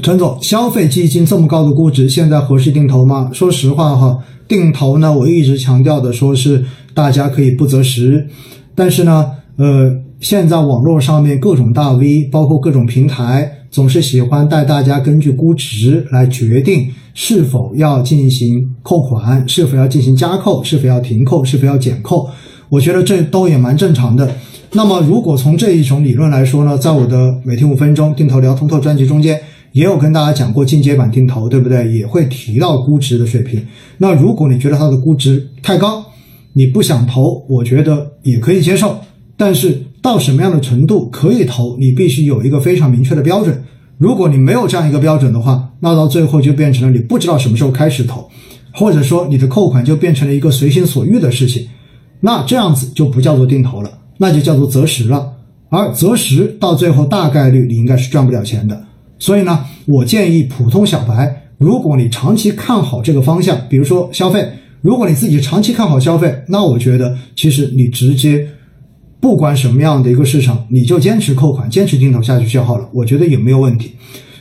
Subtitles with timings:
[0.00, 3.30] 陈总，消费基金这么高的估值，现在合适定投吗？
[3.34, 4.18] 说实话哈，
[4.48, 8.26] 定投呢，我一直强调的说是大家可以不择时，
[8.74, 22.30] 但是呢，呃，现在网络上面各种大 V，包括各种平台，总是喜欢带大家根据估值来决定是否要进行扣款，是否要进行加扣，是否要停扣，是否要减扣。
[22.70, 24.34] 我觉得这都也蛮正常的。
[24.72, 29.38] 那么，如果从这一种理论来说呢，在我的每天五分钟定投聊通透专辑中间，
[29.72, 31.90] 也有跟大家讲过进阶版定投，对不对？
[31.92, 33.64] 也会提到估值的水平。
[33.98, 36.04] 那如果你觉得它的估值太高，
[36.52, 38.96] 你不想投，我觉得也可以接受。
[39.36, 43.62] 但是到什么样的程度可以投，你必须有一个非常明确的标准。
[43.98, 48.28] 如果你没有这样一个标准的话，那到最后就变成了你不知道什么时候开始投，
[48.74, 51.66] 或者说你的扣款就变成了一个随心所欲的事情。
[52.20, 55.32] 那这样子就不叫做定投了，那就叫做择时了。
[55.70, 58.84] 而择时到最后大概率你应该是赚不了钱的。
[59.22, 64.44] 所以呢，我建议普通小白，如果你长期看好这个方向，比如说消费，
[64.80, 68.44] 如果你自己长期看好消费，那我觉得其实你直接
[69.20, 72.88] 不管什么样的一个市场，你就坚持扣款，坚持定投下去就好了。
[72.92, 73.92] 我觉得也没有问题。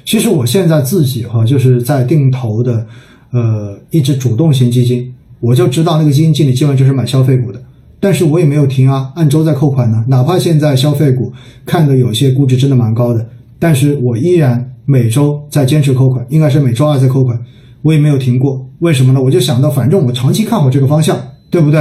[0.03, 2.87] 其实我现在自己哈，就是在定投的，
[3.31, 7.61] 呃，一只主动型基金，我就知道那个基金经理基本就是买消费股的。
[7.99, 10.03] 但是我也没有停啊，按周在扣款呢。
[10.07, 11.31] 哪怕现在消费股
[11.67, 13.23] 看的有些估值真的蛮高的，
[13.59, 17.39] 但是我依然每周在坚持扣款，应该是每周二在扣款，
[17.81, 18.67] 我也没有停过。
[18.79, 19.21] 为什么呢？
[19.21, 21.17] 我就想到，反正我长期看好这个方向，
[21.49, 21.79] 对不对？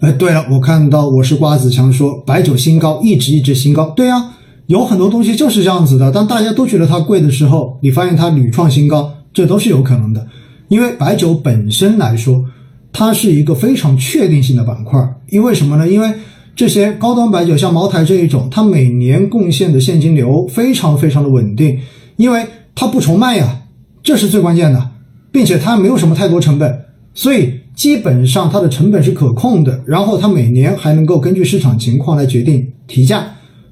[0.00, 3.90] 哎，对了，我看到我是瓜子强说白酒新高，一直一直新高。
[3.90, 4.32] 对呀，
[4.66, 6.10] 有很多东西就是这样子的。
[6.10, 10.26] 当大家都觉得它贵的时候，你发现它屡创新高，这都是有可能的。
[10.68, 12.44] 因为白酒本身来说。
[12.90, 15.86] 它是一个非常确定性的板块，因为什么呢？
[15.86, 16.10] 因为
[16.58, 21.78] 这些高端白酒，像茅台这一种，它每年贡献的现金流非常非常的稳定，
[22.16, 23.60] 因为它不愁卖呀，
[24.02, 24.90] 这是最关键的，
[25.30, 26.80] 并且它没有什么太多成本，
[27.14, 29.80] 所以基本上它的成本是可控的。
[29.86, 33.24] 然后它每年还能够根据市场情况来决定提价，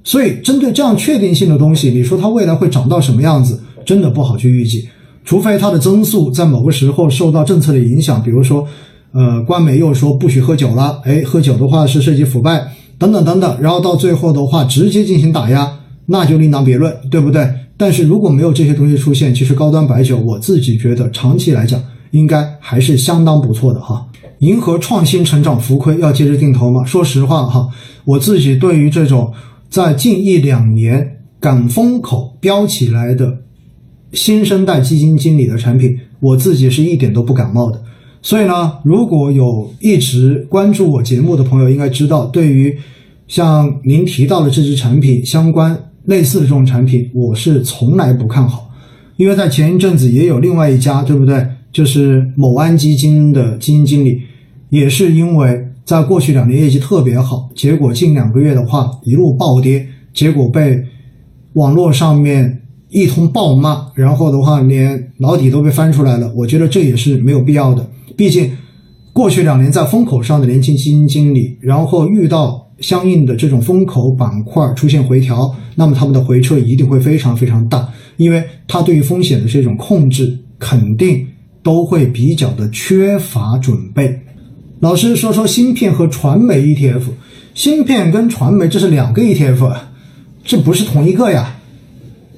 [0.05, 4.89] 所以针对这样确定性的东西，你说它未来会涨到什么样子，真的不好去预计，
[5.25, 8.65] 除非它的增速在某个时候受到政策的影响，比如说。
[9.17, 12.63] 呃，官媒又说不许喝酒了，哎，喝酒的话是涉及腐败，
[12.99, 15.73] 等等等等，然后到最后的话直接进行打压，
[16.05, 17.51] 那就另当别论，对不对？
[17.79, 24.07] 但是如果没有这些东西出现，其实高端白酒我自己觉得长期来讲应该还是相当不错的哈。
[24.41, 26.85] 银河创新成长浮亏要接着定投吗？
[26.85, 27.67] 说实话哈，
[28.05, 29.33] 我自己对于这种
[29.71, 33.35] 在近一两年赶风口飙起来的
[34.13, 37.81] 新生代基金经理的产品，我自己是一点都不感冒的。
[38.27, 42.77] 所以呢，如果有一直关注我节目的朋友，应该知道，对于
[43.29, 48.69] 像您提到的这支产品相关类似的这种产品，我是从来不看好。
[49.17, 51.47] 因为在前一阵子也有另外一家，对不对？
[51.71, 54.21] 就是某安基金的基金经理，
[54.71, 60.83] 也是因为在过去两年业绩特别好，结果近两个月的话一路暴跌，结果被
[61.53, 62.63] 网络上面。
[62.89, 66.33] 一通暴骂，然后的话连老底都被翻出来了。
[66.37, 67.85] 我觉得这也是没有必要的。
[68.17, 68.57] 毕竟
[69.13, 81.27] 过去两年在风口上的年轻基金经理，然后遇到相应的这种风口板块出现回调，那么他们的回撤一定会非常非常大，因为他对于风险的这种控制肯定
[81.63, 84.21] 都会比较的缺乏准备。
[84.81, 87.03] 老师说说芯片和传媒 ETF，
[87.55, 89.75] 芯片跟传媒这是两个 ETF，
[90.45, 91.57] 这不是同一个呀。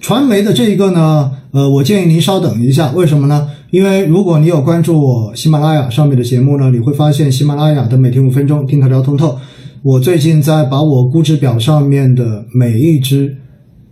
[0.01, 3.51] 传媒的这一个呢，呃，我建议您稍等一下，为什么呢？
[3.71, 9.39] 因为如果你有关注我喜马拉雅上面的节目呢，你会发现喜马拉雅的每天五分钟听它聊通透，
[9.83, 13.37] 我最近在把我估值表上面的每一只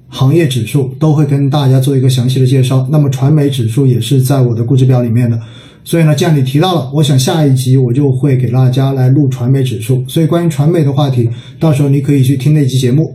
[0.08, 2.88] 行业指数都会跟大家做一个详细的介绍。
[2.90, 5.38] 那么传媒指数也是在我的估值表里面的，
[5.84, 10.02] 所以呢，既然你提到了，我想下一集我就会给大家来录传媒指数。
[10.08, 11.28] 所以关于传媒的话题，
[11.60, 13.14] 到时候你可以去听那期节目，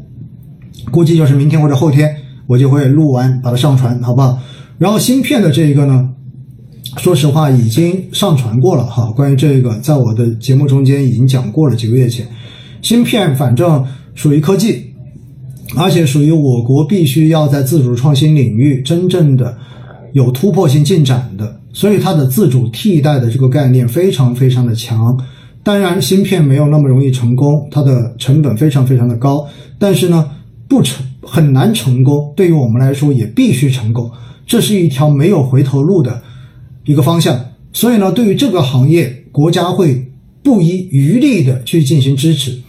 [0.91, 2.15] 估计就是明天或者后天。
[2.47, 4.37] 我就会录完把它上传，好不好？
[4.77, 6.09] 然后芯片的这一个呢，
[6.97, 9.11] 说实话已经上传过了哈。
[9.11, 12.25] 关于这个，在我的节目中间已经讲过了，几个月前。
[12.81, 13.85] 芯片反正
[14.15, 14.93] 属于科技，
[15.77, 19.57] 而且属于我国必须要在自主创新领域真正的
[20.13, 25.17] 有突破性进展的，所以它的自主替代的这个概念非常非常的强。
[25.63, 29.47] 当然，芯片没有那么容易成功，它的成本非常非常的高，
[29.77, 30.29] 但是呢，
[30.67, 31.05] 不成。
[31.23, 34.09] 很难成功，对于我们来说也必须成功，
[34.47, 36.19] 这是一条没有回头路的
[36.85, 37.39] 一个方向。
[37.73, 40.11] 所以呢，对于这个行业，国家会
[40.43, 42.59] 不遗余力的去进行支持。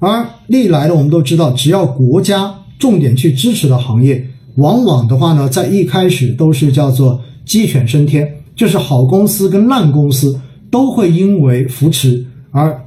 [0.00, 4.24] 而历来的我们都知道，只要国家重点去支持的行业，
[4.56, 12.80] 往往的话呢，在一开始都是叫做鸡犬升天，就是好公司跟烂公司都会因为扶持而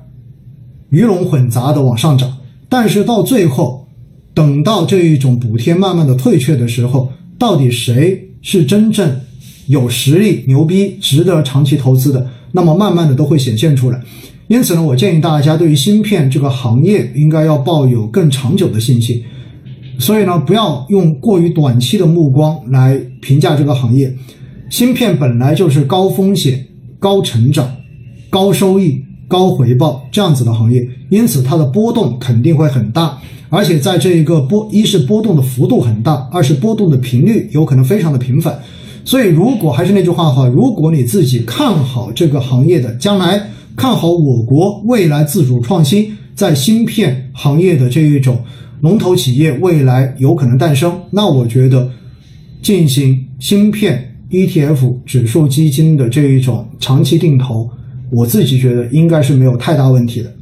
[0.89, 2.37] 鱼龙混杂的往上涨，
[2.67, 3.87] 但是到最后，
[4.33, 9.19] 等到这一种补贴慢慢的退却的时候，到底谁是真正
[9.71, 12.27] 有实力、牛逼、值得长期投资的？
[12.51, 14.01] 那么慢慢的都会显现出来。
[14.47, 19.23] 因此呢，我建议大家对于芯片这个行业应该要抱有更长久的信心。
[19.97, 24.13] 所以呢，不要用过于短期的目光来评价这个行业。
[24.69, 26.67] 芯片本来就是高风险、
[26.99, 27.71] 高成长、
[28.29, 33.17] 高收益、高回报这样子的行业，因此它的波动肯定会很大。
[33.49, 38.59] 而且在这一个波，一是波动的幅度很大，二是波动的频率有可能非常的频繁。
[39.03, 43.41] 所以，如果还是那句话哈，如果你自己看好这个行业的将来，
[43.75, 48.37] 看好我国未来自主创新在芯片行业的这一种。
[48.81, 51.87] 龙头企业未来有可能诞生，那我觉得
[52.63, 57.69] 进行芯片 ETF 指数基金的这一种长期定投，
[58.11, 60.33] 我自己觉得应该是没有太大问题的。